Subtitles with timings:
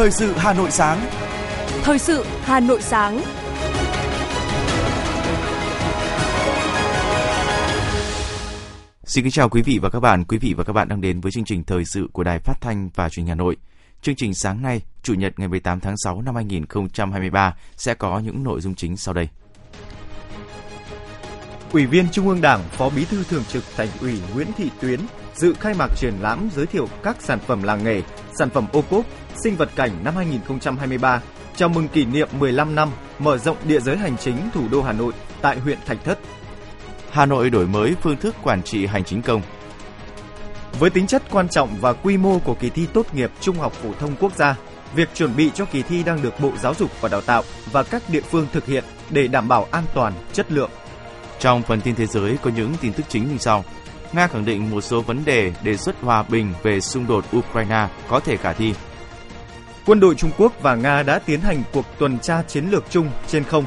[0.00, 1.06] Thời sự Hà Nội sáng.
[1.82, 3.20] Thời sự Hà Nội sáng.
[9.04, 10.24] Xin kính chào quý vị và các bạn.
[10.24, 12.54] Quý vị và các bạn đang đến với chương trình thời sự của Đài Phát
[12.60, 13.56] thanh và Truyền hình Hà Nội.
[14.02, 18.44] Chương trình sáng nay, Chủ nhật ngày 18 tháng 6 năm 2023 sẽ có những
[18.44, 19.28] nội dung chính sau đây.
[21.72, 25.00] Ủy viên Trung ương Đảng, Phó Bí thư Thường trực Thành ủy Nguyễn Thị Tuyến
[25.40, 28.02] dự khai mạc triển lãm giới thiệu các sản phẩm làng nghề,
[28.38, 29.04] sản phẩm ô cốp,
[29.44, 31.22] sinh vật cảnh năm 2023,
[31.56, 34.92] chào mừng kỷ niệm 15 năm mở rộng địa giới hành chính thủ đô Hà
[34.92, 36.18] Nội tại huyện Thạch Thất.
[37.10, 39.42] Hà Nội đổi mới phương thức quản trị hành chính công.
[40.78, 43.72] Với tính chất quan trọng và quy mô của kỳ thi tốt nghiệp trung học
[43.72, 44.56] phổ thông quốc gia,
[44.94, 47.82] việc chuẩn bị cho kỳ thi đang được Bộ Giáo dục và Đào tạo và
[47.82, 50.70] các địa phương thực hiện để đảm bảo an toàn, chất lượng.
[51.38, 53.64] Trong phần tin thế giới có những tin tức chính như sau.
[54.12, 57.88] Nga khẳng định một số vấn đề đề xuất hòa bình về xung đột Ukraine
[58.08, 58.74] có thể khả thi.
[59.86, 63.10] Quân đội Trung Quốc và Nga đã tiến hành cuộc tuần tra chiến lược chung
[63.26, 63.64] trên không.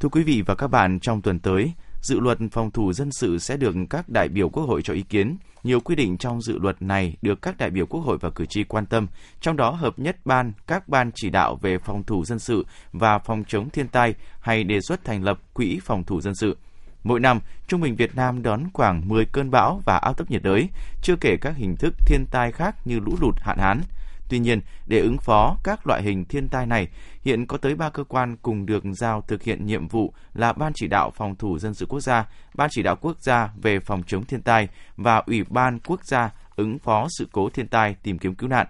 [0.00, 3.38] Thưa quý vị và các bạn, trong tuần tới, dự luật phòng thủ dân sự
[3.38, 5.36] sẽ được các đại biểu Quốc hội cho ý kiến.
[5.62, 8.46] Nhiều quy định trong dự luật này được các đại biểu Quốc hội và cử
[8.46, 9.06] tri quan tâm,
[9.40, 13.18] trong đó hợp nhất ban, các ban chỉ đạo về phòng thủ dân sự và
[13.18, 16.56] phòng chống thiên tai hay đề xuất thành lập quỹ phòng thủ dân sự.
[17.04, 20.42] Mỗi năm, trung bình Việt Nam đón khoảng 10 cơn bão và áp thấp nhiệt
[20.42, 20.68] đới,
[21.02, 23.80] chưa kể các hình thức thiên tai khác như lũ lụt hạn hán.
[24.28, 26.88] Tuy nhiên, để ứng phó các loại hình thiên tai này,
[27.22, 30.72] hiện có tới 3 cơ quan cùng được giao thực hiện nhiệm vụ là Ban
[30.74, 34.02] chỉ đạo phòng thủ dân sự quốc gia, Ban chỉ đạo quốc gia về phòng
[34.06, 38.18] chống thiên tai và Ủy ban quốc gia ứng phó sự cố thiên tai tìm
[38.18, 38.66] kiếm cứu nạn.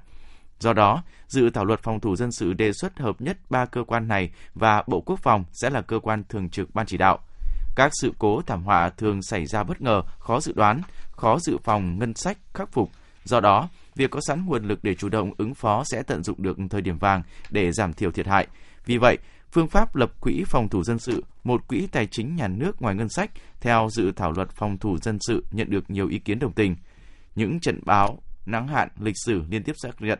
[0.60, 3.84] Do đó, dự thảo luật phòng thủ dân sự đề xuất hợp nhất ba cơ
[3.84, 7.18] quan này và Bộ Quốc phòng sẽ là cơ quan thường trực ban chỉ đạo.
[7.76, 11.58] Các sự cố thảm họa thường xảy ra bất ngờ, khó dự đoán, khó dự
[11.64, 12.90] phòng ngân sách khắc phục.
[13.24, 16.42] Do đó, việc có sẵn nguồn lực để chủ động ứng phó sẽ tận dụng
[16.42, 18.46] được thời điểm vàng để giảm thiểu thiệt hại.
[18.86, 19.18] Vì vậy,
[19.52, 22.94] phương pháp lập quỹ phòng thủ dân sự, một quỹ tài chính nhà nước ngoài
[22.94, 23.30] ngân sách
[23.60, 26.76] theo dự thảo luật phòng thủ dân sự nhận được nhiều ý kiến đồng tình.
[27.34, 30.18] Những trận báo, nắng hạn lịch sử liên tiếp xác nhận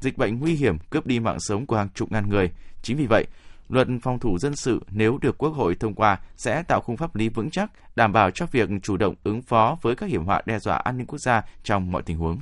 [0.00, 2.50] dịch bệnh nguy hiểm cướp đi mạng sống của hàng chục ngàn người.
[2.82, 3.26] Chính vì vậy,
[3.68, 7.16] luật phòng thủ dân sự nếu được Quốc hội thông qua sẽ tạo khung pháp
[7.16, 10.42] lý vững chắc, đảm bảo cho việc chủ động ứng phó với các hiểm họa
[10.46, 12.38] đe dọa an ninh quốc gia trong mọi tình huống.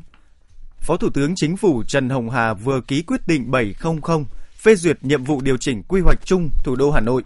[0.79, 4.25] Phó Thủ tướng Chính phủ Trần Hồng Hà vừa ký quyết định 700
[4.57, 7.23] phê duyệt nhiệm vụ điều chỉnh quy hoạch chung thủ đô Hà Nội.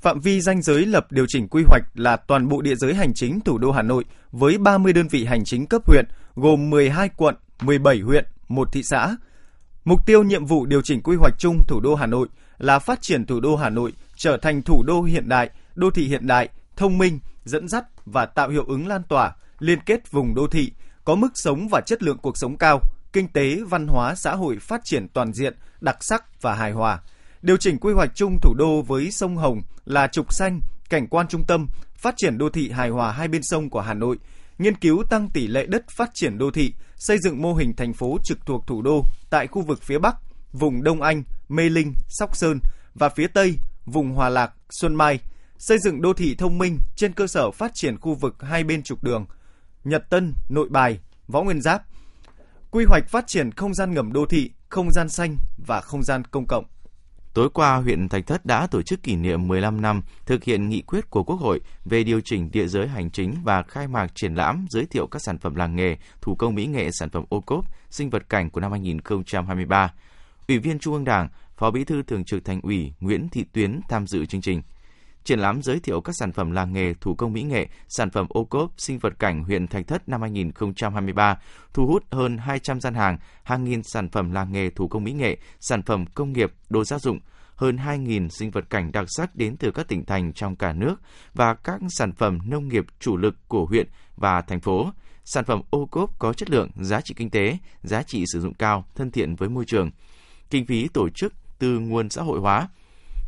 [0.00, 3.14] Phạm vi danh giới lập điều chỉnh quy hoạch là toàn bộ địa giới hành
[3.14, 6.04] chính thủ đô Hà Nội với 30 đơn vị hành chính cấp huyện,
[6.34, 9.16] gồm 12 quận, 17 huyện, một thị xã.
[9.84, 12.28] Mục tiêu nhiệm vụ điều chỉnh quy hoạch chung thủ đô Hà Nội
[12.58, 16.08] là phát triển thủ đô Hà Nội trở thành thủ đô hiện đại, đô thị
[16.08, 20.34] hiện đại, thông minh, dẫn dắt và tạo hiệu ứng lan tỏa, liên kết vùng
[20.34, 20.72] đô thị,
[21.04, 22.80] có mức sống và chất lượng cuộc sống cao,
[23.12, 27.00] kinh tế, văn hóa, xã hội phát triển toàn diện, đặc sắc và hài hòa.
[27.42, 31.28] Điều chỉnh quy hoạch chung thủ đô với sông Hồng là trục xanh, cảnh quan
[31.28, 31.66] trung tâm,
[31.96, 34.18] phát triển đô thị hài hòa hai bên sông của Hà Nội,
[34.58, 37.92] nghiên cứu tăng tỷ lệ đất phát triển đô thị, xây dựng mô hình thành
[37.92, 40.16] phố trực thuộc thủ đô tại khu vực phía Bắc,
[40.52, 42.58] vùng Đông Anh, Mê Linh, Sóc Sơn
[42.94, 45.20] và phía Tây, vùng Hòa Lạc, Xuân Mai,
[45.58, 48.82] xây dựng đô thị thông minh trên cơ sở phát triển khu vực hai bên
[48.82, 49.26] trục đường,
[49.84, 50.98] Nhật Tân, Nội Bài,
[51.28, 51.82] Võ Nguyên Giáp,
[52.70, 55.36] quy hoạch phát triển không gian ngầm đô thị, không gian xanh
[55.66, 56.64] và không gian công cộng.
[57.34, 60.82] Tối qua, huyện Thạch Thất đã tổ chức kỷ niệm 15 năm thực hiện nghị
[60.82, 64.34] quyết của Quốc hội về điều chỉnh địa giới hành chính và khai mạc triển
[64.34, 67.40] lãm giới thiệu các sản phẩm làng nghề, thủ công mỹ nghệ, sản phẩm ô
[67.40, 69.92] cốp, sinh vật cảnh của năm 2023.
[70.48, 73.80] Ủy viên Trung ương Đảng, Phó Bí thư Thường trực Thành ủy Nguyễn Thị Tuyến
[73.88, 74.62] tham dự chương trình.
[75.24, 78.26] Triển lãm giới thiệu các sản phẩm làng nghề, thủ công mỹ nghệ, sản phẩm
[78.28, 81.38] ô cốp, sinh vật cảnh huyện Thạch Thất năm 2023,
[81.72, 85.12] thu hút hơn 200 gian hàng, hàng nghìn sản phẩm làng nghề, thủ công mỹ
[85.12, 87.20] nghệ, sản phẩm công nghiệp, đồ gia dụng,
[87.54, 90.94] hơn 2.000 sinh vật cảnh đặc sắc đến từ các tỉnh thành trong cả nước
[91.34, 94.90] và các sản phẩm nông nghiệp chủ lực của huyện và thành phố.
[95.24, 98.54] Sản phẩm ô cốp có chất lượng, giá trị kinh tế, giá trị sử dụng
[98.54, 99.90] cao, thân thiện với môi trường.
[100.50, 102.68] Kinh phí tổ chức từ nguồn xã hội hóa,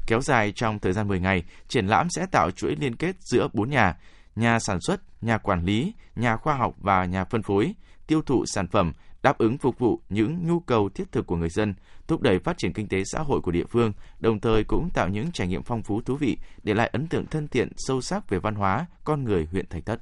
[0.07, 3.49] kéo dài trong thời gian 10 ngày, triển lãm sẽ tạo chuỗi liên kết giữa
[3.53, 3.97] bốn nhà,
[4.37, 7.75] nhà sản xuất, nhà quản lý, nhà khoa học và nhà phân phối,
[8.07, 8.93] tiêu thụ sản phẩm,
[9.23, 11.75] đáp ứng phục vụ những nhu cầu thiết thực của người dân,
[12.07, 15.09] thúc đẩy phát triển kinh tế xã hội của địa phương, đồng thời cũng tạo
[15.09, 18.31] những trải nghiệm phong phú thú vị để lại ấn tượng thân thiện sâu sắc
[18.31, 20.01] về văn hóa, con người huyện Thạch Thất.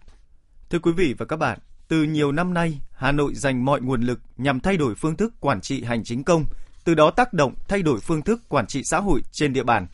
[0.71, 1.59] Thưa quý vị và các bạn,
[1.89, 5.35] từ nhiều năm nay, Hà Nội dành mọi nguồn lực nhằm thay đổi phương thức
[5.41, 6.45] quản trị hành chính công,
[6.87, 9.87] từ đó tác động thay đổi phương thức quản trị xã hội trên địa bàn.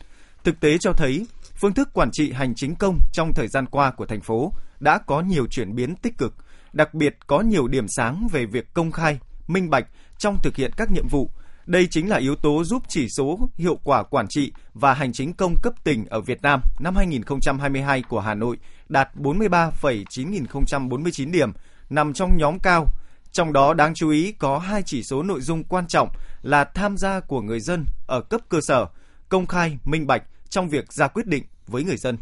[0.43, 1.25] Thực tế cho thấy,
[1.55, 4.97] phương thức quản trị hành chính công trong thời gian qua của thành phố đã
[4.97, 6.33] có nhiều chuyển biến tích cực,
[6.73, 9.85] đặc biệt có nhiều điểm sáng về việc công khai, minh bạch
[10.17, 11.29] trong thực hiện các nhiệm vụ.
[11.65, 15.33] Đây chính là yếu tố giúp chỉ số hiệu quả quản trị và hành chính
[15.33, 18.57] công cấp tỉnh ở Việt Nam năm 2022 của Hà Nội
[18.89, 21.51] đạt 43,9049 điểm,
[21.89, 22.87] nằm trong nhóm cao.
[23.31, 26.09] Trong đó đáng chú ý có hai chỉ số nội dung quan trọng
[26.43, 28.85] là tham gia của người dân ở cấp cơ sở,
[29.29, 32.17] công khai, minh bạch trong việc ra quyết định với người dân.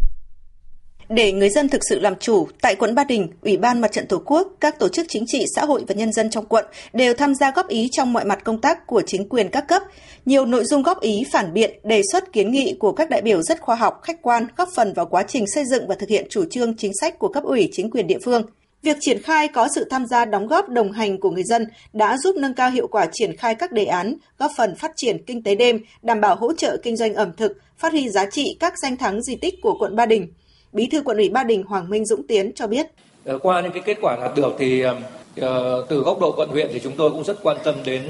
[1.09, 4.07] Để người dân thực sự làm chủ, tại quận Ba Đình, Ủy ban Mặt trận
[4.07, 7.13] Tổ quốc, các tổ chức chính trị, xã hội và nhân dân trong quận đều
[7.13, 9.81] tham gia góp ý trong mọi mặt công tác của chính quyền các cấp.
[10.25, 13.41] Nhiều nội dung góp ý phản biện, đề xuất kiến nghị của các đại biểu
[13.41, 16.27] rất khoa học, khách quan, góp phần vào quá trình xây dựng và thực hiện
[16.29, 18.43] chủ trương chính sách của cấp ủy chính quyền địa phương.
[18.83, 22.17] Việc triển khai có sự tham gia đóng góp đồng hành của người dân đã
[22.17, 25.43] giúp nâng cao hiệu quả triển khai các đề án, góp phần phát triển kinh
[25.43, 28.73] tế đêm, đảm bảo hỗ trợ kinh doanh ẩm thực, phát huy giá trị các
[28.83, 30.27] danh thắng di tích của quận Ba Đình.
[30.73, 32.87] Bí thư quận ủy Ba Đình Hoàng Minh Dũng Tiến cho biết.
[33.25, 34.95] Ờ, qua những cái kết quả đạt được thì ờ,
[35.37, 38.03] ờ, từ góc độ quận huyện thì chúng tôi cũng rất quan tâm đến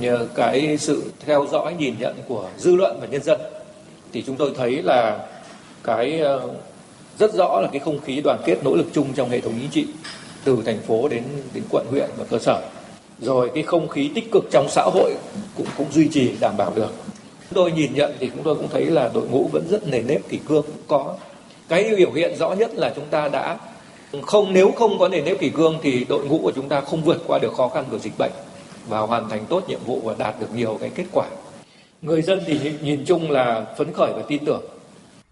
[0.00, 3.40] nhờ cái sự theo dõi nhìn nhận của dư luận và nhân dân.
[4.12, 5.26] Thì chúng tôi thấy là
[5.84, 6.22] cái
[7.18, 9.70] rất rõ là cái không khí đoàn kết nỗ lực chung trong hệ thống chính
[9.70, 9.86] trị,
[10.44, 11.22] từ thành phố đến
[11.54, 12.62] đến quận, huyện và cơ sở.
[13.20, 15.14] Rồi cái không khí tích cực trong xã hội
[15.56, 16.92] cũng cũng duy trì, đảm bảo được.
[17.50, 20.00] Chúng tôi nhìn nhận thì chúng tôi cũng thấy là đội ngũ vẫn rất nề
[20.00, 21.16] nếp kỷ cương có
[21.68, 23.58] cái biểu hiện rõ nhất là chúng ta đã
[24.22, 27.02] không, nếu không có nền nếp kỷ cương thì đội ngũ của chúng ta không
[27.02, 28.32] vượt qua được khó khăn của dịch bệnh
[28.88, 31.26] và hoàn thành tốt nhiệm vụ và đạt được nhiều cái kết quả
[32.02, 34.62] người dân thì nhìn chung là phấn khởi và tin tưởng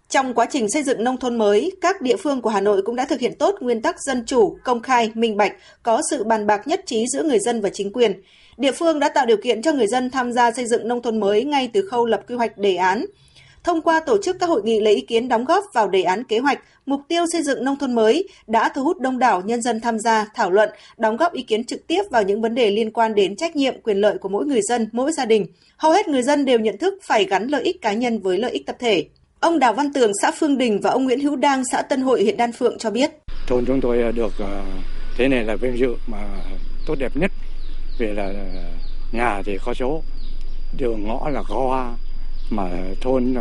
[0.09, 2.95] trong quá trình xây dựng nông thôn mới, các địa phương của Hà Nội cũng
[2.95, 6.47] đã thực hiện tốt nguyên tắc dân chủ, công khai, minh bạch, có sự bàn
[6.47, 8.21] bạc nhất trí giữa người dân và chính quyền.
[8.57, 11.19] Địa phương đã tạo điều kiện cho người dân tham gia xây dựng nông thôn
[11.19, 13.05] mới ngay từ khâu lập quy hoạch đề án,
[13.63, 16.23] thông qua tổ chức các hội nghị lấy ý kiến đóng góp vào đề án
[16.23, 19.61] kế hoạch, mục tiêu xây dựng nông thôn mới đã thu hút đông đảo nhân
[19.61, 22.71] dân tham gia, thảo luận, đóng góp ý kiến trực tiếp vào những vấn đề
[22.71, 25.45] liên quan đến trách nhiệm, quyền lợi của mỗi người dân, mỗi gia đình.
[25.77, 28.51] Hầu hết người dân đều nhận thức phải gắn lợi ích cá nhân với lợi
[28.51, 29.05] ích tập thể.
[29.39, 32.23] Ông Đào Văn Tường, xã Phương Đình và ông Nguyễn Hữu Đang, xã Tân Hội,
[32.23, 33.11] huyện Đan Phượng cho biết.
[33.47, 34.63] Thôn chúng tôi được ờ,
[35.17, 36.17] thế này là vinh dự mà
[36.87, 37.31] tốt đẹp nhất.
[37.99, 38.33] Vì là
[39.11, 40.01] nhà thì có số,
[40.77, 41.95] đường ngõ là có hoa,
[42.49, 42.69] mà
[43.01, 43.33] thôn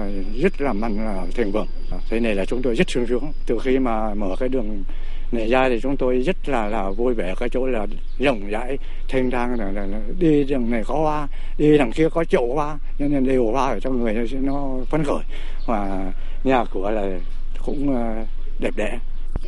[0.42, 1.66] rất là mạnh là thịnh vượng
[2.10, 3.32] thế này là chúng tôi rất sung sướng.
[3.46, 4.84] Từ khi mà mở cái đường
[5.32, 7.86] này ra thì chúng tôi rất là là vui vẻ cái chỗ là
[8.18, 8.78] rộng rãi
[9.08, 11.28] thanh thang là, là, là đi đường này có hoa
[11.58, 15.04] đi đằng kia có chỗ hoa cho nên đều hoa ở trong người nó phấn
[15.04, 15.22] khởi.
[15.66, 16.12] Và
[16.44, 17.18] nhà cửa là
[17.66, 18.24] cũng ờ,
[18.58, 18.98] đẹp đẽ.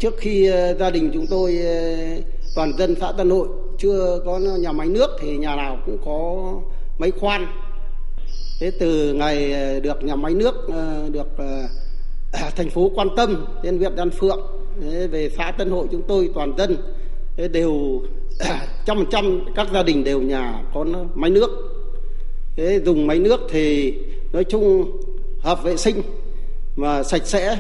[0.00, 1.96] Trước khi ờ, gia đình chúng tôi ờ,
[2.56, 3.48] toàn dân xã Tân Hội
[3.78, 6.52] chưa có nhà máy nước thì nhà nào cũng có
[6.98, 7.46] máy khoan.
[8.60, 10.54] Thế từ ngày được nhà máy nước
[11.12, 11.28] được
[12.56, 14.40] thành phố quan tâm đến huyện Đan Phượng.
[15.10, 16.76] Về xã Tân Hội chúng tôi toàn dân
[17.52, 18.02] đều
[18.86, 20.84] trăm trăm các gia đình đều nhà có
[21.14, 21.50] máy nước.
[22.56, 23.94] Thế dùng máy nước thì
[24.32, 24.98] nói chung
[25.40, 26.02] hợp vệ sinh
[26.76, 27.58] và sạch sẽ.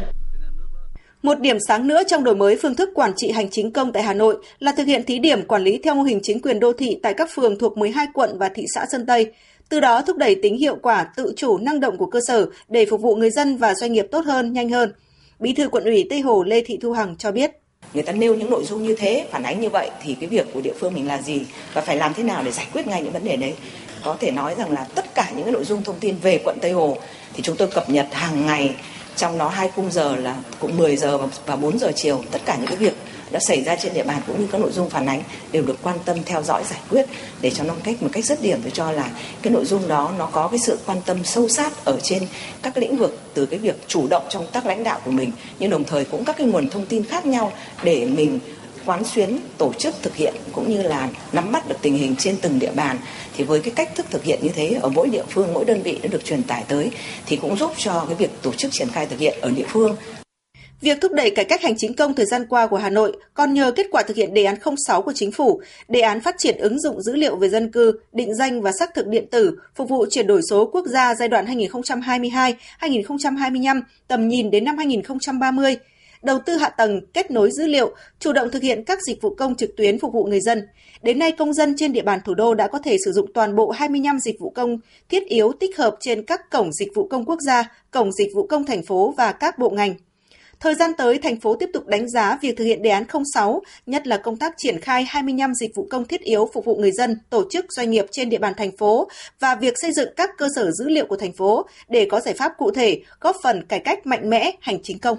[1.22, 4.02] Một điểm sáng nữa trong đổi mới phương thức quản trị hành chính công tại
[4.02, 6.72] Hà Nội là thực hiện thí điểm quản lý theo mô hình chính quyền đô
[6.72, 9.32] thị tại các phường thuộc 12 quận và thị xã Sơn Tây,
[9.68, 12.86] từ đó thúc đẩy tính hiệu quả tự chủ năng động của cơ sở để
[12.90, 14.92] phục vụ người dân và doanh nghiệp tốt hơn, nhanh hơn.
[15.38, 17.50] Bí thư quận ủy Tây Hồ Lê Thị Thu Hằng cho biết.
[17.94, 20.46] Người ta nêu những nội dung như thế, phản ánh như vậy thì cái việc
[20.54, 21.40] của địa phương mình là gì
[21.74, 23.54] và phải làm thế nào để giải quyết ngay những vấn đề đấy.
[24.04, 26.58] Có thể nói rằng là tất cả những cái nội dung thông tin về quận
[26.60, 26.96] Tây Hồ
[27.34, 28.74] thì chúng tôi cập nhật hàng ngày
[29.16, 32.56] trong đó hai khung giờ là cũng 10 giờ và 4 giờ chiều tất cả
[32.56, 32.94] những cái việc
[33.30, 35.76] đã xảy ra trên địa bàn cũng như các nội dung phản ánh đều được
[35.82, 37.06] quan tâm theo dõi, giải quyết
[37.40, 38.58] để cho nó cách một cách rất điểm.
[38.62, 39.10] Tôi cho là
[39.42, 42.22] cái nội dung đó nó có cái sự quan tâm sâu sát ở trên
[42.62, 45.70] các lĩnh vực, từ cái việc chủ động trong tác lãnh đạo của mình, nhưng
[45.70, 48.40] đồng thời cũng các cái nguồn thông tin khác nhau để mình
[48.84, 52.36] quán xuyến, tổ chức thực hiện cũng như là nắm bắt được tình hình trên
[52.36, 52.98] từng địa bàn.
[53.36, 55.82] Thì với cái cách thức thực hiện như thế ở mỗi địa phương, mỗi đơn
[55.82, 56.90] vị đã được truyền tải tới
[57.26, 59.96] thì cũng giúp cho cái việc tổ chức triển khai thực hiện ở địa phương.
[60.80, 63.54] Việc thúc đẩy cải cách hành chính công thời gian qua của Hà Nội còn
[63.54, 64.56] nhờ kết quả thực hiện đề án
[64.86, 68.00] 06 của chính phủ, đề án phát triển ứng dụng dữ liệu về dân cư,
[68.12, 71.28] định danh và xác thực điện tử, phục vụ chuyển đổi số quốc gia giai
[71.28, 71.46] đoạn
[72.80, 75.76] 2022-2025, tầm nhìn đến năm 2030
[76.22, 79.34] đầu tư hạ tầng, kết nối dữ liệu, chủ động thực hiện các dịch vụ
[79.34, 80.68] công trực tuyến phục vụ người dân.
[81.02, 83.56] Đến nay, công dân trên địa bàn thủ đô đã có thể sử dụng toàn
[83.56, 87.24] bộ 25 dịch vụ công thiết yếu tích hợp trên các cổng dịch vụ công
[87.24, 89.94] quốc gia, cổng dịch vụ công thành phố và các bộ ngành.
[90.60, 93.62] Thời gian tới, thành phố tiếp tục đánh giá việc thực hiện đề án 06,
[93.86, 96.92] nhất là công tác triển khai 25 dịch vụ công thiết yếu phục vụ người
[96.92, 99.08] dân, tổ chức doanh nghiệp trên địa bàn thành phố
[99.40, 102.34] và việc xây dựng các cơ sở dữ liệu của thành phố để có giải
[102.34, 105.18] pháp cụ thể, góp phần cải cách mạnh mẽ hành chính công.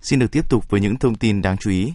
[0.00, 1.92] Xin được tiếp tục với những thông tin đáng chú ý.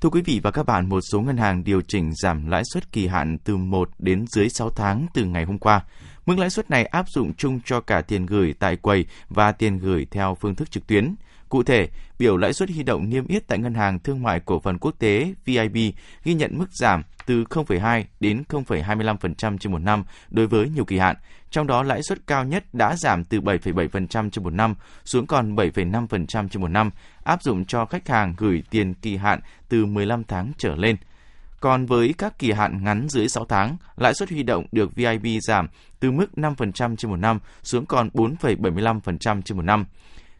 [0.00, 2.92] Thưa quý vị và các bạn, một số ngân hàng điều chỉnh giảm lãi suất
[2.92, 5.84] kỳ hạn từ 1 đến dưới 6 tháng từ ngày hôm qua.
[6.26, 9.78] Mức lãi suất này áp dụng chung cho cả tiền gửi tại quầy và tiền
[9.78, 11.14] gửi theo phương thức trực tuyến.
[11.50, 11.88] Cụ thể,
[12.18, 14.94] biểu lãi suất huy động niêm yết tại Ngân hàng Thương mại Cổ phần Quốc
[14.98, 15.76] tế VIB
[16.24, 20.98] ghi nhận mức giảm từ 0,2 đến 0,25% trên một năm đối với nhiều kỳ
[20.98, 21.16] hạn.
[21.50, 25.56] Trong đó lãi suất cao nhất đã giảm từ 7,7% trên một năm xuống còn
[25.56, 26.90] 7,5% trên một năm,
[27.24, 30.96] áp dụng cho khách hàng gửi tiền kỳ hạn từ 15 tháng trở lên.
[31.60, 35.26] Còn với các kỳ hạn ngắn dưới 6 tháng, lãi suất huy động được VIB
[35.42, 35.68] giảm
[36.00, 39.84] từ mức 5% trên một năm xuống còn 4,75% trên một năm.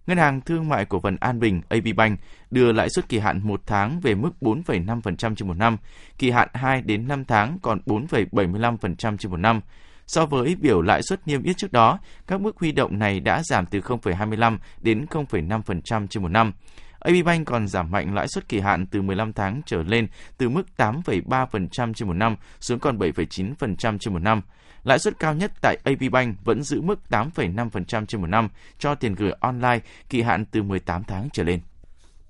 [0.07, 3.41] Ngân hàng Thương mại Cổ phần An Bình AB Bank đưa lãi suất kỳ hạn
[3.43, 5.77] 1 tháng về mức 4,5% trên một năm,
[6.19, 9.61] kỳ hạn 2 đến 5 tháng còn 4,75% trên một năm.
[10.07, 13.43] So với biểu lãi suất niêm yết trước đó, các mức huy động này đã
[13.45, 16.53] giảm từ 0,25 đến 0,5% trên một năm.
[17.01, 20.07] AB Bank còn giảm mạnh lãi suất kỳ hạn từ 15 tháng trở lên
[20.39, 24.43] từ mức 8,3% trên một năm xuống còn 7,9% trên một năm.
[24.85, 28.95] Lãi suất cao nhất tại AB Bank vẫn giữ mức 8,5% trên một năm cho
[28.95, 31.61] tiền gửi online kỳ hạn từ 18 tháng trở lên.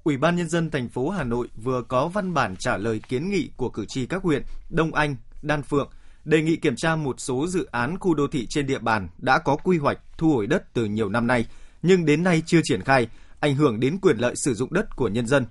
[0.04, 3.30] Ủy ban nhân dân thành phố Hà Nội vừa có văn bản trả lời kiến
[3.30, 5.90] nghị của cử tri các huyện Đông Anh, Đan Phượng
[6.24, 9.38] đề nghị kiểm tra một số dự án khu đô thị trên địa bàn đã
[9.38, 11.46] có quy hoạch thu hồi đất từ nhiều năm nay
[11.82, 13.08] nhưng đến nay chưa triển khai,
[13.40, 15.46] ảnh hưởng đến quyền lợi sử dụng đất của nhân dân.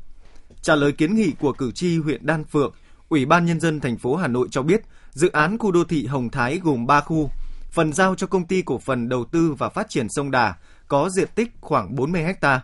[0.62, 2.74] Trả lời kiến nghị của cử tri huyện Đan Phượng,
[3.10, 6.06] Ủy ban nhân dân thành phố Hà Nội cho biết, dự án khu đô thị
[6.06, 7.32] Hồng Thái gồm 3 khu,
[7.72, 10.56] phần giao cho công ty cổ phần đầu tư và phát triển sông Đà
[10.88, 12.62] có diện tích khoảng 40 ha,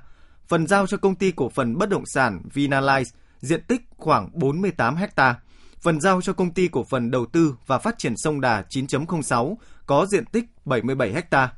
[0.47, 3.03] phần giao cho công ty cổ phần bất động sản Vinalize
[3.41, 5.35] diện tích khoảng 48 ha,
[5.81, 9.55] phần giao cho công ty cổ phần đầu tư và phát triển sông Đà 9.06
[9.85, 11.53] có diện tích 77 ha.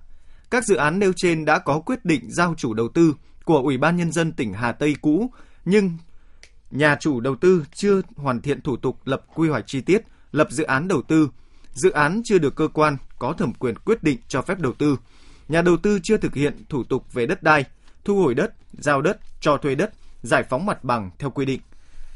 [0.52, 3.16] Các dự án nêu trên đã có quyết định giao chủ đầu tư
[3.46, 5.32] của Ủy ban nhân dân tỉnh Hà Tây cũ,
[5.66, 5.92] nhưng
[6.72, 10.02] nhà chủ đầu tư chưa hoàn thiện thủ tục lập quy hoạch chi tiết,
[10.38, 11.30] lập dự án đầu tư.
[11.74, 14.98] Dự án chưa được cơ quan có thẩm quyền quyết định cho phép đầu tư.
[15.48, 17.66] Nhà đầu tư chưa thực hiện thủ tục về đất đai,
[18.06, 21.62] thu hồi đất, giao đất, cho thuê đất, giải phóng mặt bằng theo quy định.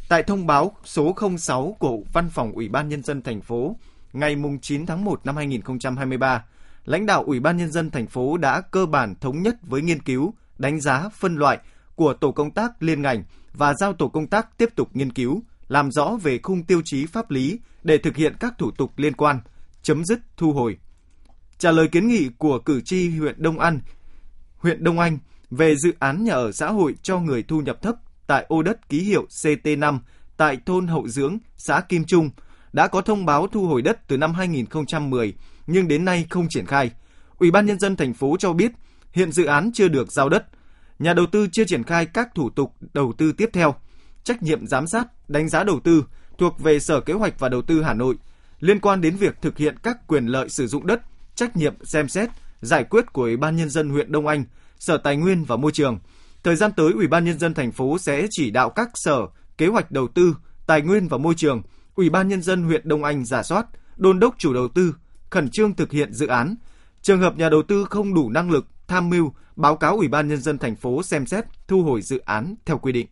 [0.10, 3.76] Tại thông báo số 06 của Văn phòng Ủy ban Nhân dân thành phố
[4.14, 6.46] ngày 9 tháng 1 năm 2023,
[6.86, 10.02] lãnh đạo Ủy ban Nhân dân thành phố đã cơ bản thống nhất với nghiên
[10.02, 11.58] cứu, đánh giá, phân loại
[11.96, 13.24] của tổ công tác liên ngành
[13.54, 17.06] và giao tổ công tác tiếp tục nghiên cứu, làm rõ về khung tiêu chí
[17.06, 19.40] pháp lý để thực hiện các thủ tục liên quan,
[19.82, 20.78] chấm dứt thu hồi.
[21.58, 23.80] Trả lời kiến nghị của cử tri huyện Đông An,
[24.58, 25.18] huyện Đông Anh
[25.52, 27.96] về dự án nhà ở xã hội cho người thu nhập thấp
[28.28, 30.00] tại ô đất ký hiệu CT5
[30.38, 32.30] tại thôn Hậu Dưỡng, xã Kim Trung,
[32.74, 35.34] đã có thông báo thu hồi đất từ năm 2010
[35.68, 36.92] nhưng đến nay không triển khai.
[37.38, 38.72] Ủy ban nhân dân thành phố cho biết
[39.12, 40.46] hiện dự án chưa được giao đất,
[41.00, 43.76] nhà đầu tư chưa triển khai các thủ tục đầu tư tiếp theo.
[44.24, 46.06] Trách nhiệm giám sát, đánh giá đầu tư
[46.42, 48.16] thuộc về Sở Kế hoạch và Đầu tư Hà Nội
[48.60, 51.02] liên quan đến việc thực hiện các quyền lợi sử dụng đất,
[51.36, 52.30] trách nhiệm xem xét,
[52.62, 54.44] giải quyết của Ủy ban nhân dân huyện Đông Anh,
[54.80, 56.00] Sở Tài nguyên và Môi trường.
[56.44, 59.68] Thời gian tới, Ủy ban nhân dân thành phố sẽ chỉ đạo các sở kế
[59.68, 60.36] hoạch đầu tư,
[60.68, 61.62] tài nguyên và môi trường,
[61.96, 63.66] Ủy ban nhân dân huyện Đông Anh giả soát,
[63.98, 64.96] đôn đốc chủ đầu tư
[65.30, 66.56] khẩn trương thực hiện dự án.
[67.02, 70.28] Trường hợp nhà đầu tư không đủ năng lực, tham mưu, báo cáo Ủy ban
[70.28, 73.08] nhân dân thành phố xem xét thu hồi dự án theo quy định.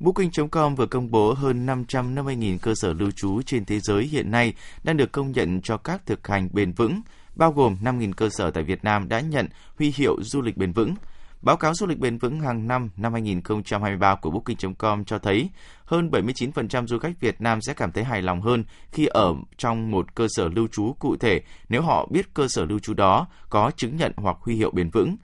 [0.00, 4.54] Booking.com vừa công bố hơn 550.000 cơ sở lưu trú trên thế giới hiện nay
[4.84, 7.00] đang được công nhận cho các thực hành bền vững,
[7.36, 9.48] bao gồm 5.000 cơ sở tại Việt Nam đã nhận
[9.78, 10.94] huy hiệu du lịch bền vững.
[11.42, 15.50] Báo cáo du lịch bền vững hàng năm năm 2023 của Booking.com cho thấy
[15.84, 19.90] hơn 79% du khách Việt Nam sẽ cảm thấy hài lòng hơn khi ở trong
[19.90, 23.26] một cơ sở lưu trú cụ thể nếu họ biết cơ sở lưu trú đó
[23.48, 25.16] có chứng nhận hoặc huy hiệu bền vững.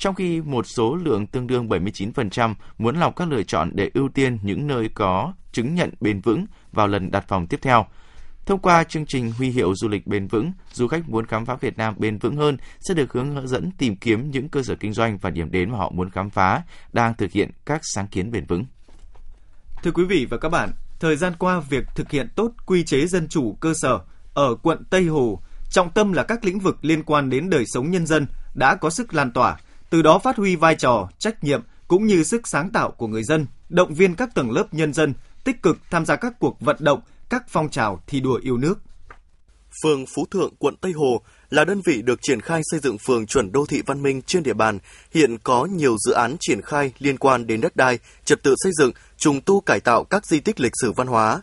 [0.00, 4.08] Trong khi một số lượng tương đương 79% muốn lọc các lựa chọn để ưu
[4.08, 7.86] tiên những nơi có chứng nhận bền vững vào lần đặt phòng tiếp theo–
[8.50, 11.54] Thông qua chương trình huy hiệu du lịch bền vững, du khách muốn khám phá
[11.60, 14.92] Việt Nam bền vững hơn sẽ được hướng dẫn tìm kiếm những cơ sở kinh
[14.92, 18.30] doanh và điểm đến mà họ muốn khám phá, đang thực hiện các sáng kiến
[18.30, 18.64] bền vững.
[19.82, 23.06] Thưa quý vị và các bạn, thời gian qua việc thực hiện tốt quy chế
[23.06, 23.98] dân chủ cơ sở
[24.34, 25.40] ở quận Tây Hồ,
[25.70, 28.90] trọng tâm là các lĩnh vực liên quan đến đời sống nhân dân đã có
[28.90, 29.56] sức lan tỏa,
[29.90, 33.24] từ đó phát huy vai trò, trách nhiệm cũng như sức sáng tạo của người
[33.24, 36.76] dân, động viên các tầng lớp nhân dân tích cực tham gia các cuộc vận
[36.78, 38.78] động các phong trào thi đua yêu nước.
[39.82, 41.20] Phường Phú Thượng, quận Tây Hồ
[41.50, 44.42] là đơn vị được triển khai xây dựng phường chuẩn đô thị văn minh trên
[44.42, 44.78] địa bàn.
[45.14, 48.72] Hiện có nhiều dự án triển khai liên quan đến đất đai, trật tự xây
[48.78, 51.42] dựng, trùng tu cải tạo các di tích lịch sử văn hóa.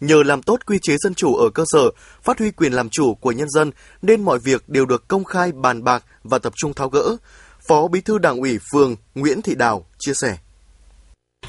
[0.00, 1.90] Nhờ làm tốt quy chế dân chủ ở cơ sở,
[2.22, 3.70] phát huy quyền làm chủ của nhân dân
[4.02, 7.16] nên mọi việc đều được công khai bàn bạc và tập trung tháo gỡ.
[7.68, 10.36] Phó Bí thư Đảng ủy phường Nguyễn Thị Đào chia sẻ.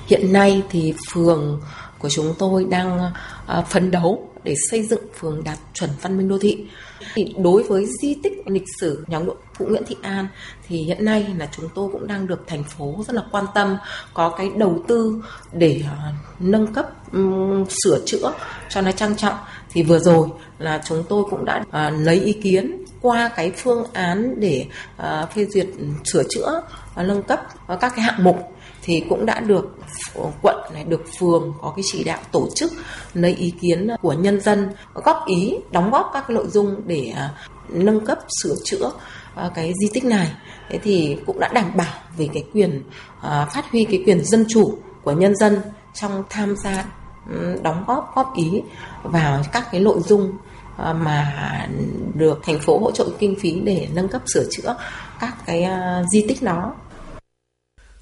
[0.08, 1.62] Hiện nay thì phường
[2.00, 3.00] của chúng tôi đang
[3.48, 6.66] à, phấn đấu để xây dựng phường đạt chuẩn văn minh đô thị.
[7.14, 9.20] Thì đối với di tích lịch sử nhà
[9.58, 10.28] phụ Nguyễn Thị An
[10.68, 13.78] thì hiện nay là chúng tôi cũng đang được thành phố rất là quan tâm,
[14.14, 18.34] có cái đầu tư để à, nâng cấp um, sửa chữa
[18.70, 19.36] cho nó trang trọng.
[19.70, 20.28] Thì vừa rồi
[20.60, 24.66] là chúng tôi cũng đã uh, lấy ý kiến qua cái phương án để
[24.98, 25.68] uh, phê duyệt
[26.14, 26.62] sửa chữa
[26.96, 27.40] và nâng cấp
[27.74, 28.38] uh, các cái hạng mục.
[28.84, 29.78] Thì cũng đã được
[30.42, 32.72] quận này được phường có cái chỉ đạo tổ chức
[33.14, 37.14] lấy ý kiến của nhân dân góp ý đóng góp các cái nội dung để
[37.70, 38.92] nâng cấp sửa chữa
[39.56, 40.32] cái di tích này.
[40.70, 42.84] Thế thì cũng đã đảm bảo về cái quyền
[43.26, 45.62] phát huy cái quyền dân chủ của nhân dân
[45.94, 46.86] trong tham gia
[47.64, 48.62] đóng góp góp ý
[49.04, 50.32] vào các cái nội dung
[50.78, 51.34] ờ, mà
[52.14, 54.76] được thành phố hỗ trợ kinh phí để nâng cấp sửa chữa
[55.20, 56.74] các cái ờ, di tích đó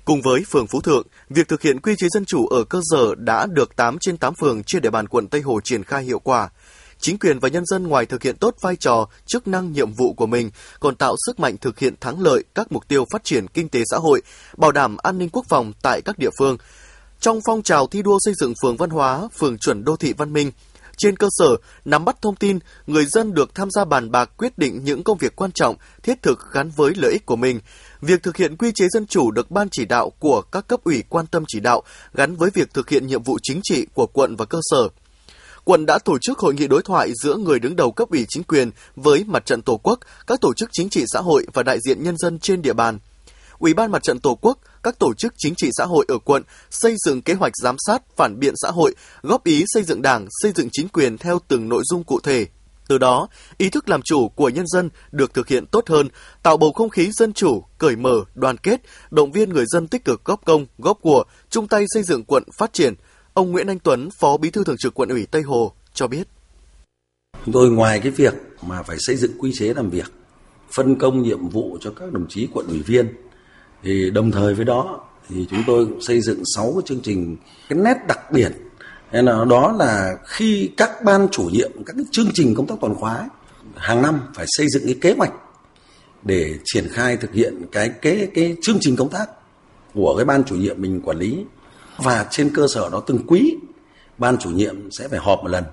[0.09, 3.15] Cùng với phường Phú Thượng, việc thực hiện quy chế dân chủ ở cơ sở
[3.15, 6.19] đã được 8 trên 8 phường trên địa bàn quận Tây Hồ triển khai hiệu
[6.19, 6.49] quả.
[6.99, 10.13] Chính quyền và nhân dân ngoài thực hiện tốt vai trò, chức năng nhiệm vụ
[10.13, 13.47] của mình, còn tạo sức mạnh thực hiện thắng lợi các mục tiêu phát triển
[13.47, 14.21] kinh tế xã hội,
[14.57, 16.57] bảo đảm an ninh quốc phòng tại các địa phương.
[17.19, 20.33] Trong phong trào thi đua xây dựng phường văn hóa, phường chuẩn đô thị văn
[20.33, 20.51] minh,
[20.97, 24.57] trên cơ sở nắm bắt thông tin, người dân được tham gia bàn bạc quyết
[24.57, 27.59] định những công việc quan trọng, thiết thực gắn với lợi ích của mình.
[28.01, 31.03] Việc thực hiện quy chế dân chủ được ban chỉ đạo của các cấp ủy
[31.09, 31.83] quan tâm chỉ đạo
[32.13, 34.89] gắn với việc thực hiện nhiệm vụ chính trị của quận và cơ sở.
[35.63, 38.43] Quận đã tổ chức hội nghị đối thoại giữa người đứng đầu cấp ủy chính
[38.43, 41.77] quyền với mặt trận Tổ quốc, các tổ chức chính trị xã hội và đại
[41.87, 42.99] diện nhân dân trên địa bàn.
[43.59, 46.43] Ủy ban Mặt trận Tổ quốc, các tổ chức chính trị xã hội ở quận
[46.69, 50.27] xây dựng kế hoạch giám sát, phản biện xã hội, góp ý xây dựng đảng,
[50.41, 52.47] xây dựng chính quyền theo từng nội dung cụ thể.
[52.87, 56.07] Từ đó, ý thức làm chủ của nhân dân được thực hiện tốt hơn,
[56.43, 58.81] tạo bầu không khí dân chủ, cởi mở, đoàn kết,
[59.11, 62.43] động viên người dân tích cực góp công, góp của, chung tay xây dựng quận
[62.57, 62.93] phát triển.
[63.33, 66.27] Ông Nguyễn Anh Tuấn, Phó Bí thư Thường trực Quận ủy Tây Hồ cho biết.
[67.45, 70.11] Chúng tôi ngoài cái việc mà phải xây dựng quy chế làm việc,
[70.71, 73.15] phân công nhiệm vụ cho các đồng chí quận ủy viên
[73.83, 77.37] thì đồng thời với đó thì chúng tôi cũng xây dựng 6 cái chương trình,
[77.69, 78.51] cái nét đặc biệt.
[79.11, 82.75] Nên là đó là khi các ban chủ nhiệm, các cái chương trình công tác
[82.81, 83.29] toàn khóa
[83.75, 85.33] hàng năm phải xây dựng cái kế hoạch
[86.23, 89.29] để triển khai thực hiện cái cái cái chương trình công tác
[89.93, 91.45] của cái ban chủ nhiệm mình quản lý.
[91.97, 93.55] Và trên cơ sở đó từng quý,
[94.17, 95.63] ban chủ nhiệm sẽ phải họp một lần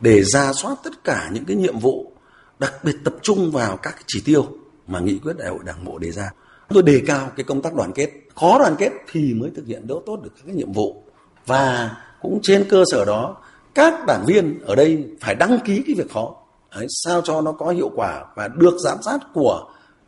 [0.00, 2.12] để ra soát tất cả những cái nhiệm vụ,
[2.58, 4.46] đặc biệt tập trung vào các chỉ tiêu
[4.86, 6.30] mà nghị quyết đại hội đảng bộ đề ra
[6.68, 8.10] tôi đề cao cái công tác đoàn kết.
[8.34, 11.02] Khó đoàn kết thì mới thực hiện đỡ tốt được các cái nhiệm vụ.
[11.46, 13.36] Và cũng trên cơ sở đó
[13.74, 16.34] các đảng viên ở đây phải đăng ký cái việc khó
[16.76, 19.64] Đấy, sao cho nó có hiệu quả và được giám sát của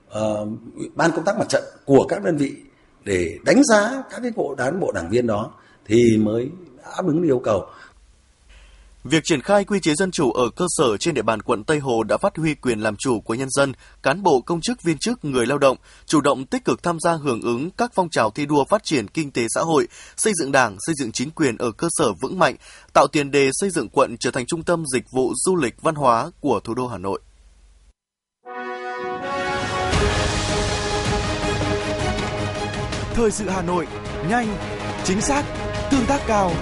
[0.08, 0.48] uh,
[0.94, 2.56] ban công tác mặt trận của các đơn vị
[3.04, 5.50] để đánh giá các cái bộ cán bộ đảng viên đó
[5.86, 6.50] thì mới
[6.82, 7.66] đáp ứng yêu cầu.
[9.04, 11.78] Việc triển khai quy chế dân chủ ở cơ sở trên địa bàn quận Tây
[11.78, 14.98] Hồ đã phát huy quyền làm chủ của nhân dân, cán bộ công chức viên
[14.98, 18.30] chức, người lao động, chủ động tích cực tham gia hưởng ứng các phong trào
[18.30, 21.56] thi đua phát triển kinh tế xã hội, xây dựng đảng, xây dựng chính quyền
[21.56, 22.56] ở cơ sở vững mạnh,
[22.92, 25.94] tạo tiền đề xây dựng quận trở thành trung tâm dịch vụ du lịch văn
[25.94, 27.20] hóa của thủ đô Hà Nội.
[33.14, 33.86] Thời sự Hà Nội,
[34.28, 34.56] nhanh,
[35.04, 35.44] chính xác,
[35.90, 36.52] tương tác cao.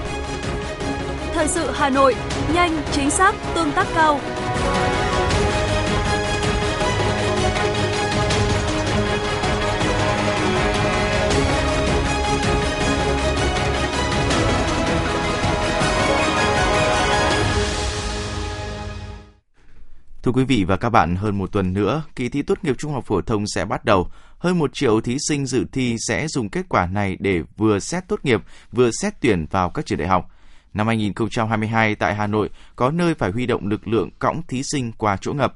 [1.37, 2.15] Thời sự Hà Nội,
[2.55, 4.21] nhanh, chính xác, tương tác cao.
[20.23, 22.93] Thưa quý vị và các bạn, hơn một tuần nữa, kỳ thi tốt nghiệp trung
[22.93, 24.11] học phổ thông sẽ bắt đầu.
[24.39, 28.09] Hơn một triệu thí sinh dự thi sẽ dùng kết quả này để vừa xét
[28.09, 28.41] tốt nghiệp,
[28.73, 30.31] vừa xét tuyển vào các trường đại học.
[30.77, 34.93] Năm 2022 tại Hà Nội có nơi phải huy động lực lượng cõng thí sinh
[34.93, 35.55] qua chỗ ngập.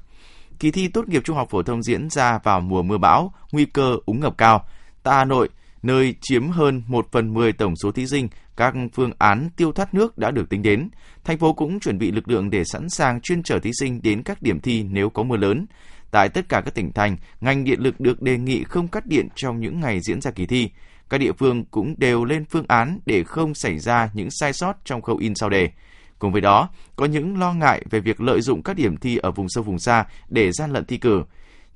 [0.59, 3.64] Kỳ thi tốt nghiệp trung học phổ thông diễn ra vào mùa mưa bão, nguy
[3.64, 4.66] cơ úng ngập cao.
[5.02, 5.48] Tại Hà Nội,
[5.83, 9.94] nơi chiếm hơn 1 phần 10 tổng số thí sinh, các phương án tiêu thoát
[9.94, 10.88] nước đã được tính đến.
[11.24, 14.22] Thành phố cũng chuẩn bị lực lượng để sẵn sàng chuyên chở thí sinh đến
[14.22, 15.66] các điểm thi nếu có mưa lớn.
[16.11, 19.28] Tại tất cả các tỉnh thành, ngành điện lực được đề nghị không cắt điện
[19.37, 20.70] trong những ngày diễn ra kỳ thi
[21.11, 24.77] các địa phương cũng đều lên phương án để không xảy ra những sai sót
[24.85, 25.70] trong khâu in sau đề.
[26.18, 29.31] Cùng với đó, có những lo ngại về việc lợi dụng các điểm thi ở
[29.31, 31.23] vùng sâu vùng xa để gian lận thi cử.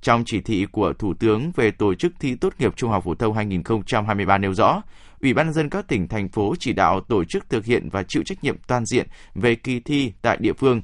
[0.03, 3.15] Trong chỉ thị của Thủ tướng về tổ chức thi tốt nghiệp trung học phổ
[3.15, 4.83] thông 2023 nêu rõ,
[5.21, 8.23] Ủy ban dân các tỉnh, thành phố chỉ đạo tổ chức thực hiện và chịu
[8.27, 10.83] trách nhiệm toàn diện về kỳ thi tại địa phương.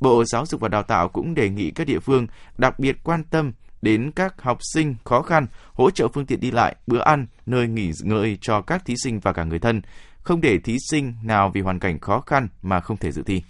[0.00, 2.26] Bộ Giáo dục và Đào tạo cũng đề nghị các địa phương
[2.58, 3.52] đặc biệt quan tâm
[3.84, 7.68] đến các học sinh khó khăn, hỗ trợ phương tiện đi lại, bữa ăn, nơi
[7.68, 9.82] nghỉ ngơi cho các thí sinh và cả người thân,
[10.22, 13.42] không để thí sinh nào vì hoàn cảnh khó khăn mà không thể dự thi.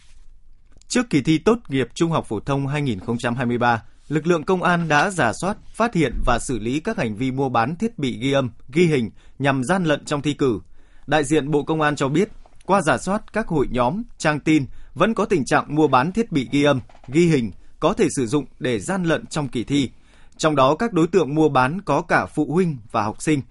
[0.88, 5.10] Trước kỳ thi tốt nghiệp trung học phổ thông 2023, lực lượng công an đã
[5.10, 8.32] giả soát, phát hiện và xử lý các hành vi mua bán thiết bị ghi
[8.32, 10.60] âm, ghi hình nhằm gian lận trong thi cử.
[11.06, 12.28] Đại diện Bộ Công an cho biết,
[12.66, 16.32] qua giả soát các hội nhóm, trang tin vẫn có tình trạng mua bán thiết
[16.32, 19.90] bị ghi âm, ghi hình có thể sử dụng để gian lận trong kỳ thi.
[20.36, 23.42] Trong đó các đối tượng mua bán có cả phụ huynh và học sinh.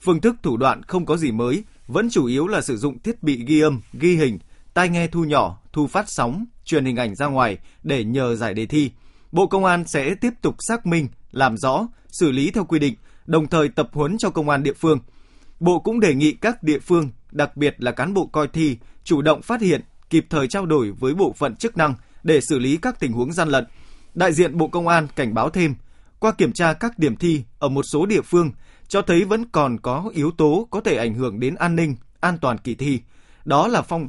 [0.00, 3.22] Phương thức thủ đoạn không có gì mới, vẫn chủ yếu là sử dụng thiết
[3.22, 4.38] bị ghi âm, ghi hình,
[4.74, 8.54] tai nghe thu nhỏ, thu phát sóng, truyền hình ảnh ra ngoài để nhờ giải
[8.54, 8.90] đề thi.
[9.32, 12.94] Bộ Công an sẽ tiếp tục xác minh, làm rõ, xử lý theo quy định,
[13.26, 14.98] đồng thời tập huấn cho công an địa phương.
[15.60, 19.22] Bộ cũng đề nghị các địa phương, đặc biệt là cán bộ coi thi, chủ
[19.22, 22.76] động phát hiện, kịp thời trao đổi với bộ phận chức năng để xử lý
[22.76, 23.66] các tình huống gian lận.
[24.14, 25.74] Đại diện Bộ Công an cảnh báo thêm,
[26.22, 28.50] qua kiểm tra các điểm thi ở một số địa phương
[28.88, 32.38] cho thấy vẫn còn có yếu tố có thể ảnh hưởng đến an ninh, an
[32.38, 33.00] toàn kỳ thi.
[33.44, 34.08] Đó là phòng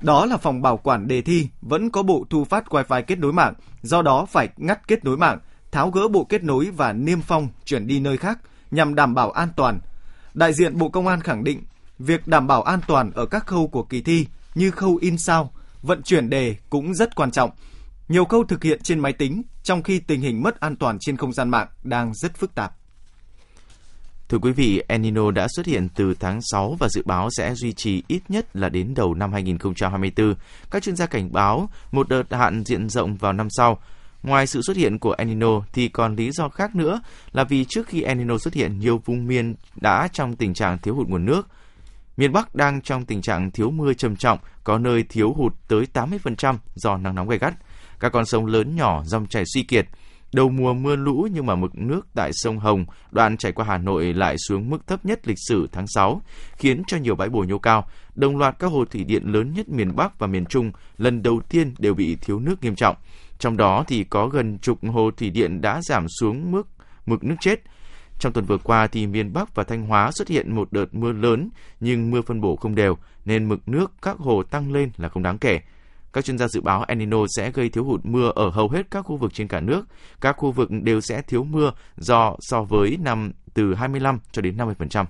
[0.00, 3.32] đó là phòng bảo quản đề thi vẫn có bộ thu phát Wi-Fi kết nối
[3.32, 5.38] mạng, do đó phải ngắt kết nối mạng,
[5.72, 8.38] tháo gỡ bộ kết nối và niêm phong chuyển đi nơi khác
[8.70, 9.80] nhằm đảm bảo an toàn.
[10.34, 11.62] Đại diện Bộ Công an khẳng định,
[11.98, 15.52] việc đảm bảo an toàn ở các khâu của kỳ thi như khâu in sao,
[15.82, 17.50] vận chuyển đề cũng rất quan trọng.
[18.12, 21.16] Nhiều câu thực hiện trên máy tính, trong khi tình hình mất an toàn trên
[21.16, 22.72] không gian mạng đang rất phức tạp.
[24.28, 27.54] Thưa quý vị, El Nino đã xuất hiện từ tháng 6 và dự báo sẽ
[27.54, 30.34] duy trì ít nhất là đến đầu năm 2024.
[30.70, 33.78] Các chuyên gia cảnh báo một đợt hạn diện rộng vào năm sau.
[34.22, 37.00] Ngoài sự xuất hiện của El Nino thì còn lý do khác nữa
[37.32, 40.78] là vì trước khi El Nino xuất hiện, nhiều vùng miền đã trong tình trạng
[40.78, 41.48] thiếu hụt nguồn nước.
[42.16, 45.86] Miền Bắc đang trong tình trạng thiếu mưa trầm trọng, có nơi thiếu hụt tới
[45.94, 47.54] 80% do nắng nóng gay gắt.
[48.02, 49.86] Các con sông lớn nhỏ, dòng chảy suy kiệt–
[50.32, 53.78] Đầu mùa mưa lũ nhưng mà mực nước tại sông Hồng, đoạn chảy qua Hà
[53.78, 56.22] Nội lại xuống mức thấp nhất lịch sử tháng 6,
[56.56, 57.88] khiến cho nhiều bãi bồi nhô cao.
[58.14, 61.40] Đồng loạt các hồ thủy điện lớn nhất miền Bắc và miền Trung lần đầu
[61.48, 62.96] tiên đều bị thiếu nước nghiêm trọng.
[63.38, 66.68] Trong đó thì có gần chục hồ thủy điện đã giảm xuống mức
[67.06, 67.60] mực nước chết.
[68.18, 71.12] Trong tuần vừa qua thì miền Bắc và Thanh Hóa xuất hiện một đợt mưa
[71.12, 71.48] lớn
[71.80, 75.22] nhưng mưa phân bổ không đều nên mực nước các hồ tăng lên là không
[75.22, 75.60] đáng kể.
[76.12, 78.90] Các chuyên gia dự báo El Nino sẽ gây thiếu hụt mưa ở hầu hết
[78.90, 79.84] các khu vực trên cả nước.
[80.20, 84.56] Các khu vực đều sẽ thiếu mưa do so với năm từ 25 cho đến
[84.56, 85.04] 50%.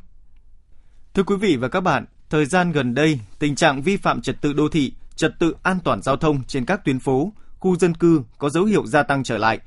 [1.15, 4.41] Thưa quý vị và các bạn, thời gian gần đây, tình trạng vi phạm trật
[4.41, 7.95] tự đô thị, trật tự an toàn giao thông trên các tuyến phố, khu dân
[7.95, 9.59] cư có dấu hiệu gia tăng trở lại.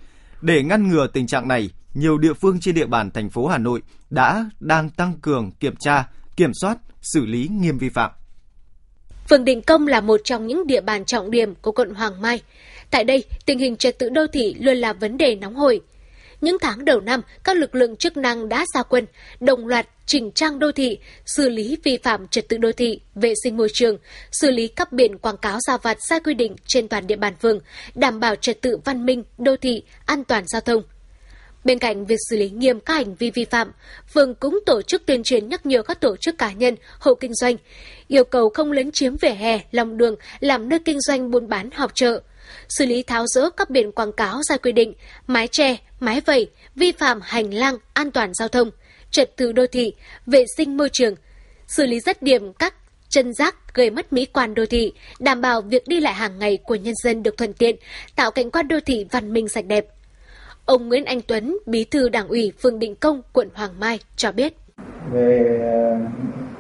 [0.42, 3.58] Để ngăn ngừa tình trạng này, nhiều địa phương trên địa bàn thành phố Hà
[3.58, 8.12] Nội đã đang tăng cường kiểm tra, kiểm soát, xử lý nghiêm vi phạm.
[9.30, 12.42] Phường Định Công là một trong những địa bàn trọng điểm của quận Hoàng Mai.
[12.92, 15.82] Tại đây, tình hình trật tự đô thị luôn là vấn đề nóng hổi.
[16.42, 19.06] Những tháng đầu năm, các lực lượng chức năng đã ra quân,
[19.40, 23.34] đồng loạt chỉnh trang đô thị, xử lý vi phạm trật tự đô thị, vệ
[23.44, 23.98] sinh môi trường,
[24.32, 27.34] xử lý các biển quảng cáo ra vặt sai quy định trên toàn địa bàn
[27.42, 27.60] phường,
[27.96, 30.84] đảm bảo trật tự văn minh, đô thị, an toàn giao thông.
[31.66, 33.72] Bên cạnh việc xử lý nghiêm các hành vi vi phạm,
[34.14, 37.34] phường cũng tổ chức tuyên truyền nhắc nhở các tổ chức cá nhân, hộ kinh
[37.34, 37.56] doanh,
[38.08, 41.70] yêu cầu không lấn chiếm vỉa hè, lòng đường làm nơi kinh doanh buôn bán
[41.72, 42.22] họp chợ,
[42.70, 44.94] xử lý tháo rỡ các biển quảng cáo sai quy định,
[45.28, 48.72] mái che, mái vẩy, vi phạm hành lang an toàn giao thông,
[49.12, 49.94] trật tự đô thị,
[50.26, 51.16] vệ sinh môi trường,
[51.68, 52.74] xử lý rất điểm các
[53.10, 56.58] chân rác gây mất mỹ quan đô thị, đảm bảo việc đi lại hàng ngày
[56.58, 57.76] của nhân dân được thuận tiện,
[58.16, 59.86] tạo cảnh quan đô thị văn minh sạch đẹp.
[60.66, 64.32] Ông Nguyễn Anh Tuấn, Bí thư Đảng ủy phường Định Công, quận Hoàng Mai cho
[64.32, 64.54] biết.
[65.12, 65.98] Về ờ,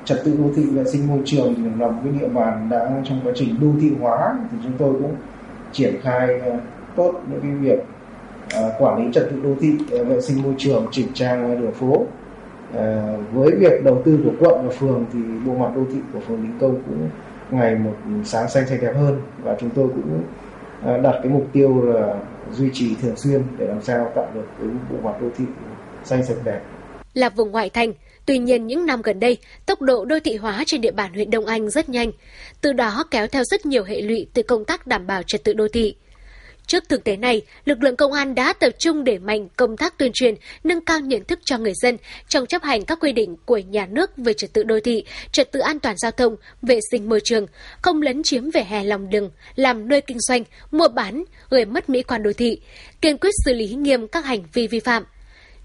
[0.05, 3.01] trật tự đô thị vệ sinh môi trường thì là một cái địa bàn đã
[3.05, 5.15] trong quá trình đô thị hóa thì chúng tôi cũng
[5.71, 6.57] triển khai ờ,
[6.95, 7.79] tốt những cái việc
[8.53, 12.05] ờ, quản lý trật tự đô thị vệ sinh môi trường chỉnh trang đường phố
[13.33, 16.43] với việc đầu tư của quận và phường thì bộ mặt đô thị của phường
[16.43, 17.09] Định Công cũng
[17.51, 20.23] ngày một sáng xanh sạch đẹp hơn và chúng tôi cũng
[21.03, 22.15] đặt cái mục tiêu là
[22.53, 25.45] duy trì thường xuyên để làm sao tạo được cái bộ mặt đô thị
[26.03, 26.61] xanh sạch đẹp.
[27.13, 27.93] Là vùng ngoại thành,
[28.25, 31.29] tuy nhiên những năm gần đây, tốc độ đô thị hóa trên địa bàn huyện
[31.29, 32.11] Đông Anh rất nhanh,
[32.61, 35.53] từ đó kéo theo rất nhiều hệ lụy từ công tác đảm bảo trật tự
[35.53, 35.95] đô thị.
[36.67, 39.97] Trước thực tế này, lực lượng công an đã tập trung để mạnh công tác
[39.97, 41.97] tuyên truyền, nâng cao nhận thức cho người dân
[42.27, 45.51] trong chấp hành các quy định của nhà nước về trật tự đô thị, trật
[45.51, 47.45] tự an toàn giao thông, vệ sinh môi trường,
[47.81, 51.89] không lấn chiếm vỉa hè lòng đường, làm nơi kinh doanh, mua bán, gây mất
[51.89, 52.59] mỹ quan đô thị,
[53.01, 55.03] kiên quyết xử lý nghiêm các hành vi vi phạm.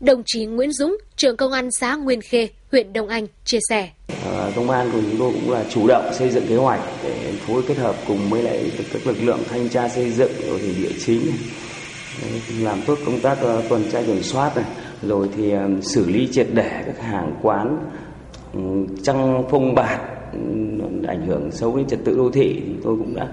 [0.01, 3.91] Đồng chí Nguyễn Dũng, trưởng công an xã Nguyên Khê, huyện Đông Anh chia sẻ.
[4.25, 7.20] À, công an của chúng tôi cũng là chủ động xây dựng kế hoạch để
[7.51, 10.73] phối kết hợp cùng với lại các lực lượng thanh tra xây dựng rồi thì
[10.73, 11.37] địa chính
[12.59, 14.65] làm tốt công tác ờ, tuần tra kiểm soát này
[15.03, 17.79] rồi thì ờ, xử lý triệt để các hàng quán
[18.55, 18.61] ừ,
[19.03, 20.01] trăng phong bạt
[20.33, 20.39] ừ,
[21.09, 22.63] ảnh hưởng xấu đến trật tự đô thị.
[22.67, 23.29] Thì tôi cũng đã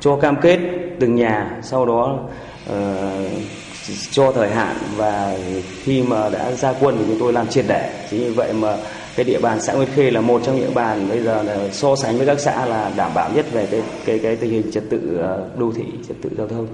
[0.00, 0.58] cho cam kết
[1.00, 2.18] từng nhà sau đó
[2.70, 3.32] uh,
[4.10, 4.76] cho thời hạn.
[4.96, 5.38] Và
[5.82, 8.04] khi mà đã ra quân thì chúng tôi làm triệt để.
[8.10, 8.76] Chính vì vậy mà
[9.16, 11.96] cái địa bàn xã Nguyên Khê là một trong những bàn bây giờ là so
[11.96, 14.84] sánh với các xã là đảm bảo nhất về cái cái cái tình hình trật
[14.90, 16.66] tự ờ, đô thị, trật tự giao thông.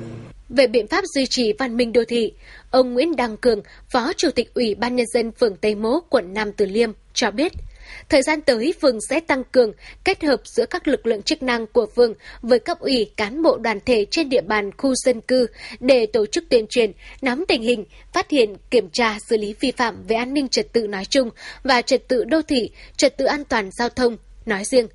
[0.49, 2.33] Về biện pháp duy trì văn minh đô thị,
[2.71, 3.61] ông Nguyễn Đăng Cường,
[3.93, 7.31] Phó Chủ tịch Ủy ban Nhân dân phường Tây Mỗ, quận Nam Từ Liêm cho
[7.31, 7.53] biết,
[8.09, 9.73] Thời gian tới, phường sẽ tăng cường
[10.05, 13.59] kết hợp giữa các lực lượng chức năng của phường với cấp ủy cán bộ
[13.59, 15.47] đoàn thể trên địa bàn khu dân cư
[15.81, 19.71] để tổ chức tuyên truyền, nắm tình hình, phát hiện, kiểm tra, xử lý vi
[19.71, 21.31] phạm về an ninh trật tự nói chung
[21.63, 24.87] và trật tự đô thị, trật tự an toàn giao thông nói riêng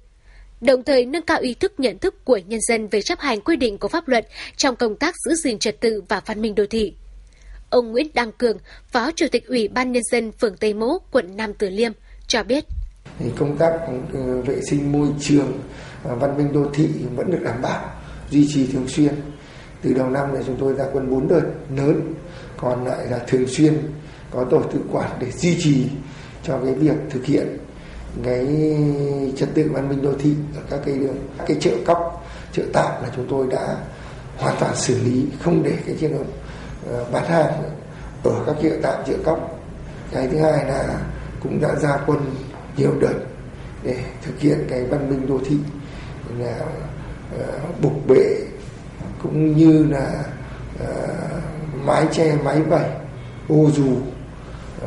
[0.62, 3.56] đồng thời nâng cao ý thức nhận thức của nhân dân về chấp hành quy
[3.56, 4.28] định của pháp luật
[4.58, 6.94] trong công tác giữ gìn trật tự và văn minh đô thị.
[7.70, 8.58] Ông Nguyễn Đăng Cường,
[8.92, 11.92] Phó Chủ tịch Ủy ban Nhân dân phường Tây Mỗ, quận Nam Từ Liêm,
[12.28, 12.66] cho biết
[13.20, 13.74] thì công tác
[14.14, 15.60] ừ, vệ sinh môi trường
[16.04, 17.90] à, văn minh đô thị vẫn được đảm bảo,
[18.30, 19.16] duy trì thường xuyên.
[19.82, 21.44] Từ đầu năm này chúng tôi ra quân 4 đợt
[21.76, 22.14] lớn,
[22.58, 23.74] còn lại là thường xuyên
[24.32, 25.88] có tổ tự quản để duy trì
[26.44, 27.58] cho cái việc thực hiện
[28.24, 28.48] cái
[29.38, 32.64] trật tự văn minh đô thị ở các cái đường, các cái chợ cóc, chợ
[32.74, 33.76] tạm là chúng tôi đã
[34.38, 36.26] hoàn toàn xử lý, không để cái trường hợp
[36.90, 37.54] ờ, bán hàng
[38.24, 39.60] ở các chợ tạm, chợ cóc.
[40.12, 41.00] Cái thứ hai là
[41.44, 42.20] cũng đã ra quân
[42.78, 43.20] nhiều đợt
[43.84, 45.58] để thực hiện cái văn minh đô thị
[46.40, 46.60] là
[47.36, 48.36] uh, bục bệ
[49.24, 50.24] cũng như là
[50.84, 52.90] uh, mái che mái vẩy
[53.50, 53.98] ô dù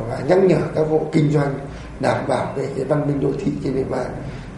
[0.09, 1.59] và nhắc nhở các hộ kinh doanh
[1.99, 4.15] đảm bảo về cái văn minh đô thị trên địa bàn.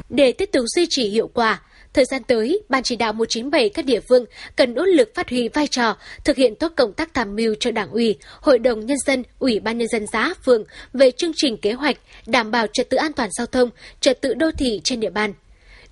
[0.10, 1.62] Để tiếp tục duy trì hiệu quả,
[1.94, 4.26] Thời gian tới, Ban chỉ đạo 197 các địa phương
[4.56, 7.72] cần nỗ lực phát huy vai trò, thực hiện tốt công tác tham mưu cho
[7.72, 11.58] Đảng ủy, Hội đồng Nhân dân, Ủy ban Nhân dân xã, phường về chương trình
[11.58, 15.00] kế hoạch đảm bảo trật tự an toàn giao thông, trật tự đô thị trên
[15.00, 15.34] địa bàn.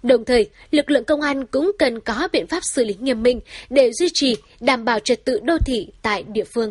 [0.03, 3.39] Đồng thời, lực lượng công an cũng cần có biện pháp xử lý nghiêm minh
[3.69, 6.69] để duy trì, đảm bảo trật tự đô thị tại địa phương.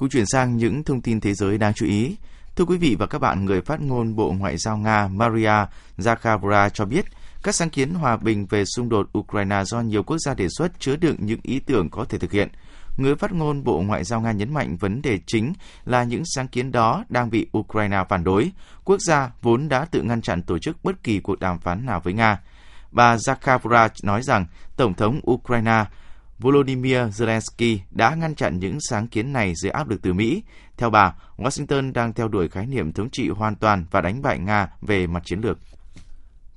[0.00, 2.16] Cũng chuyển sang những thông tin thế giới đáng chú ý.
[2.56, 5.52] Thưa quý vị và các bạn, người phát ngôn Bộ Ngoại giao Nga Maria
[5.98, 7.04] Zakharova cho biết
[7.42, 10.80] các sáng kiến hòa bình về xung đột Ukraine do nhiều quốc gia đề xuất
[10.80, 12.48] chứa đựng những ý tưởng có thể thực hiện.
[12.96, 15.52] Người phát ngôn Bộ Ngoại giao Nga nhấn mạnh vấn đề chính
[15.84, 18.50] là những sáng kiến đó đang bị Ukraine phản đối.
[18.84, 22.00] Quốc gia vốn đã tự ngăn chặn tổ chức bất kỳ cuộc đàm phán nào
[22.04, 22.40] với Nga.
[22.90, 25.84] Bà Zakharova nói rằng Tổng thống Ukraine
[26.40, 30.42] Volodymyr Zelensky đã ngăn chặn những sáng kiến này dưới áp lực từ Mỹ.
[30.76, 34.38] Theo bà, Washington đang theo đuổi khái niệm thống trị hoàn toàn và đánh bại
[34.38, 35.58] Nga về mặt chiến lược.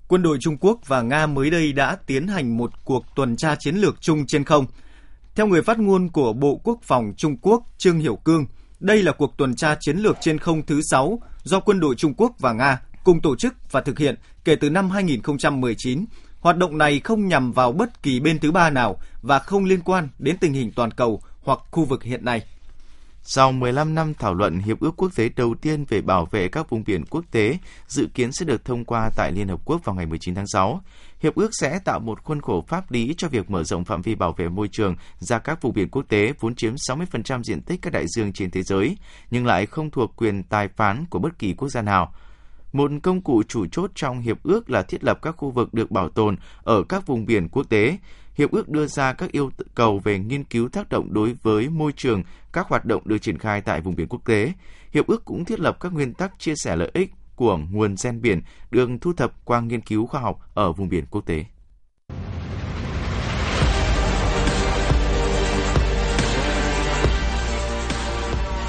[0.07, 3.55] Quân đội Trung Quốc và Nga mới đây đã tiến hành một cuộc tuần tra
[3.59, 4.65] chiến lược chung trên không.
[5.35, 8.45] Theo người phát ngôn của Bộ Quốc phòng Trung Quốc Trương Hiểu Cương,
[8.79, 12.13] đây là cuộc tuần tra chiến lược trên không thứ 6 do quân đội Trung
[12.13, 16.05] Quốc và Nga cùng tổ chức và thực hiện kể từ năm 2019
[16.43, 19.81] Hoạt động này không nhằm vào bất kỳ bên thứ ba nào và không liên
[19.81, 22.41] quan đến tình hình toàn cầu hoặc khu vực hiện nay.
[23.21, 26.69] Sau 15 năm thảo luận, Hiệp ước quốc tế đầu tiên về bảo vệ các
[26.69, 29.95] vùng biển quốc tế dự kiến sẽ được thông qua tại Liên Hợp Quốc vào
[29.95, 30.81] ngày 19 tháng 6.
[31.19, 34.15] Hiệp ước sẽ tạo một khuôn khổ pháp lý cho việc mở rộng phạm vi
[34.15, 37.81] bảo vệ môi trường ra các vùng biển quốc tế vốn chiếm 60% diện tích
[37.81, 38.97] các đại dương trên thế giới,
[39.31, 42.13] nhưng lại không thuộc quyền tài phán của bất kỳ quốc gia nào.
[42.73, 45.91] Một công cụ chủ chốt trong hiệp ước là thiết lập các khu vực được
[45.91, 47.97] bảo tồn ở các vùng biển quốc tế.
[48.35, 51.91] Hiệp ước đưa ra các yêu cầu về nghiên cứu tác động đối với môi
[51.95, 54.53] trường, các hoạt động được triển khai tại vùng biển quốc tế.
[54.93, 58.21] Hiệp ước cũng thiết lập các nguyên tắc chia sẻ lợi ích của nguồn gen
[58.21, 61.45] biển được thu thập qua nghiên cứu khoa học ở vùng biển quốc tế.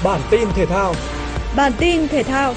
[0.03, 0.93] Bản tin thể thao
[1.55, 2.53] Bản tin thể thao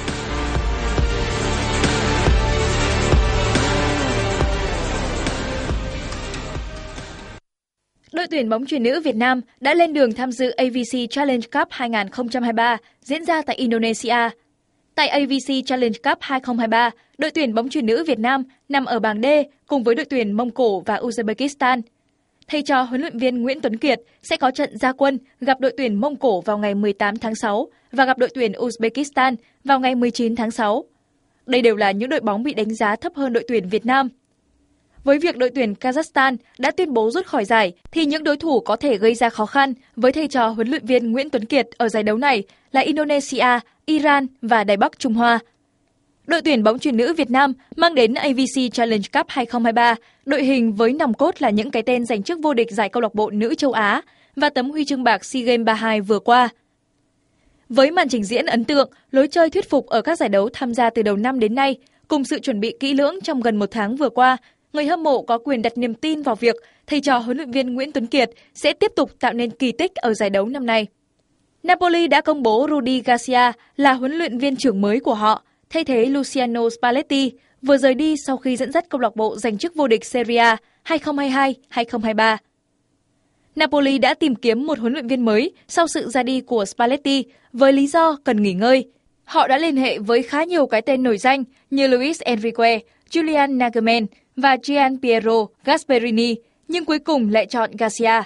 [8.28, 11.68] Đội tuyển bóng chuyền nữ Việt Nam đã lên đường tham dự AVC Challenge Cup
[11.70, 14.16] 2023 diễn ra tại Indonesia.
[14.94, 19.22] Tại AVC Challenge Cup 2023, đội tuyển bóng chuyền nữ Việt Nam nằm ở bảng
[19.22, 19.26] D
[19.66, 21.80] cùng với đội tuyển Mông Cổ và Uzbekistan.
[22.48, 25.72] Thầy trò huấn luyện viên Nguyễn Tuấn Kiệt sẽ có trận gia quân gặp đội
[25.76, 29.94] tuyển Mông Cổ vào ngày 18 tháng 6 và gặp đội tuyển Uzbekistan vào ngày
[29.94, 30.84] 19 tháng 6.
[31.46, 34.08] Đây đều là những đội bóng bị đánh giá thấp hơn đội tuyển Việt Nam
[35.04, 38.60] với việc đội tuyển Kazakhstan đã tuyên bố rút khỏi giải, thì những đối thủ
[38.60, 41.68] có thể gây ra khó khăn với thầy trò huấn luyện viên Nguyễn Tuấn Kiệt
[41.76, 45.38] ở giải đấu này là Indonesia, Iran và Đài Bắc Trung Hoa.
[46.26, 49.94] Đội tuyển bóng chuyền nữ Việt Nam mang đến AVC Challenge Cup 2023,
[50.26, 53.00] đội hình với nòng cốt là những cái tên giành chức vô địch giải câu
[53.00, 54.02] lạc bộ nữ châu Á
[54.36, 56.48] và tấm huy chương bạc SEA Games 32 vừa qua.
[57.68, 60.74] Với màn trình diễn ấn tượng, lối chơi thuyết phục ở các giải đấu tham
[60.74, 61.76] gia từ đầu năm đến nay,
[62.08, 64.36] cùng sự chuẩn bị kỹ lưỡng trong gần một tháng vừa qua,
[64.72, 67.74] người hâm mộ có quyền đặt niềm tin vào việc thầy trò huấn luyện viên
[67.74, 70.86] Nguyễn Tuấn Kiệt sẽ tiếp tục tạo nên kỳ tích ở giải đấu năm nay.
[71.62, 75.84] Napoli đã công bố Rudi Garcia là huấn luyện viên trưởng mới của họ, thay
[75.84, 79.74] thế Luciano Spalletti, vừa rời đi sau khi dẫn dắt câu lạc bộ giành chức
[79.74, 82.36] vô địch Serie A 2022-2023.
[83.56, 87.24] Napoli đã tìm kiếm một huấn luyện viên mới sau sự ra đi của Spalletti
[87.52, 88.90] với lý do cần nghỉ ngơi.
[89.24, 92.78] Họ đã liên hệ với khá nhiều cái tên nổi danh như Luis Enrique,
[93.10, 94.06] Julian Nagelsmann
[94.38, 96.34] và Gian Piero Gasperini,
[96.68, 98.22] nhưng cuối cùng lại chọn Garcia.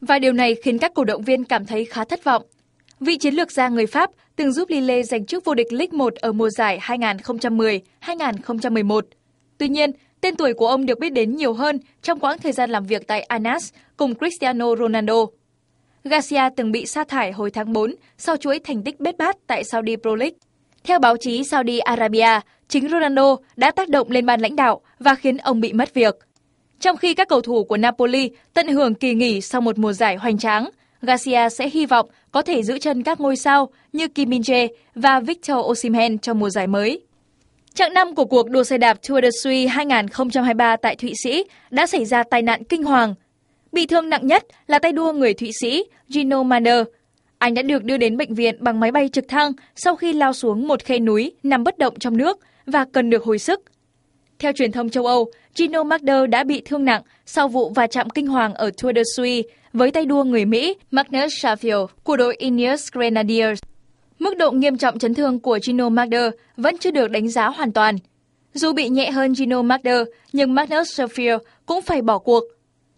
[0.00, 2.42] Và điều này khiến các cổ động viên cảm thấy khá thất vọng.
[3.00, 6.14] Vị chiến lược gia người Pháp từng giúp Lille giành chức vô địch League 1
[6.14, 9.00] ở mùa giải 2010-2011.
[9.58, 12.70] Tuy nhiên, tên tuổi của ông được biết đến nhiều hơn trong quãng thời gian
[12.70, 15.26] làm việc tại Anas cùng Cristiano Ronaldo.
[16.04, 19.64] Garcia từng bị sa thải hồi tháng 4 sau chuỗi thành tích bết bát tại
[19.64, 20.36] Saudi Pro League.
[20.84, 22.40] Theo báo chí Saudi Arabia,
[22.72, 26.18] chính Ronaldo đã tác động lên ban lãnh đạo và khiến ông bị mất việc.
[26.80, 30.16] Trong khi các cầu thủ của Napoli tận hưởng kỳ nghỉ sau một mùa giải
[30.16, 30.70] hoành tráng,
[31.02, 35.20] Garcia sẽ hy vọng có thể giữ chân các ngôi sao như Kim Min-jae và
[35.20, 37.00] Victor Osimhen trong mùa giải mới.
[37.74, 41.86] Trạng năm của cuộc đua xe đạp Tour de Suisse 2023 tại Thụy Sĩ đã
[41.86, 43.14] xảy ra tai nạn kinh hoàng.
[43.72, 46.84] Bị thương nặng nhất là tay đua người Thụy Sĩ Gino Mander.
[47.38, 50.32] Anh đã được đưa đến bệnh viện bằng máy bay trực thăng sau khi lao
[50.32, 53.60] xuống một khe núi nằm bất động trong nước và cần được hồi sức.
[54.38, 58.10] Theo truyền thông châu Âu, Gino Magder đã bị thương nặng sau vụ va chạm
[58.10, 62.36] kinh hoàng ở Tour de Suisse với tay đua người Mỹ Magnus Sheffield của đội
[62.38, 63.62] Ineos Grenadiers.
[64.18, 67.72] Mức độ nghiêm trọng chấn thương của Gino Magder vẫn chưa được đánh giá hoàn
[67.72, 67.96] toàn.
[68.54, 69.98] Dù bị nhẹ hơn Gino Magder,
[70.32, 72.44] nhưng Magnus Sheffield cũng phải bỏ cuộc.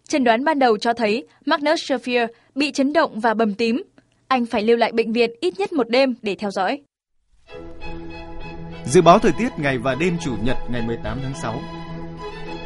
[0.08, 3.82] Chẩn đoán ban đầu cho thấy Magnus Sheffield bị chấn động và bầm tím.
[4.28, 6.82] Anh phải lưu lại bệnh viện ít nhất một đêm để theo dõi.
[8.86, 11.60] Dự báo thời tiết ngày và đêm chủ nhật ngày 18 tháng 6.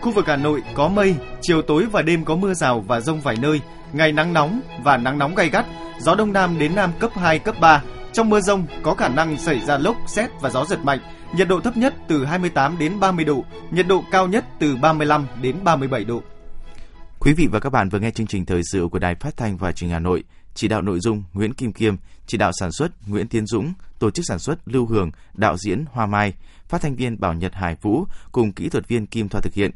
[0.00, 3.20] Khu vực Hà Nội có mây, chiều tối và đêm có mưa rào và rông
[3.20, 3.61] vài nơi,
[3.92, 5.66] ngày nắng nóng và nắng nóng gay gắt,
[6.00, 7.83] gió đông nam đến nam cấp 2, cấp 3.
[8.12, 10.98] Trong mưa rông có khả năng xảy ra lốc, xét và gió giật mạnh.
[11.37, 15.26] Nhiệt độ thấp nhất từ 28 đến 30 độ, nhiệt độ cao nhất từ 35
[15.42, 16.22] đến 37 độ.
[17.20, 19.57] Quý vị và các bạn vừa nghe chương trình thời sự của Đài Phát thanh
[19.57, 20.24] và Truyền hình Hà Nội.
[20.58, 24.10] Chỉ đạo nội dung Nguyễn Kim Kiêm, chỉ đạo sản xuất Nguyễn Tiến Dũng, tổ
[24.10, 26.34] chức sản xuất Lưu Hường, đạo diễn Hoa Mai,
[26.68, 29.70] phát thanh viên Bảo Nhật Hải Vũ cùng kỹ thuật viên Kim Thoa thực hiện.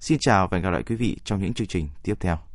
[0.00, 2.46] Xin chào và hẹn gặp lại quý vị trong những chương trình tiếp theo.